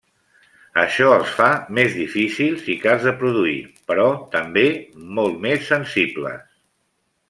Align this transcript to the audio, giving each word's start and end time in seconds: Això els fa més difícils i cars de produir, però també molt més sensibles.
Això 0.83 1.09
els 1.17 1.35
fa 1.41 1.49
més 1.79 1.97
difícils 1.99 2.65
i 2.75 2.79
cars 2.87 3.07
de 3.11 3.15
produir, 3.21 3.55
però 3.93 4.09
també 4.35 4.67
molt 5.21 5.41
més 5.49 5.73
sensibles. 5.73 6.47